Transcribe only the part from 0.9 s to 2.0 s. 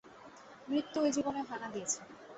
ঐ জীবনেও হানা দিয়েছে।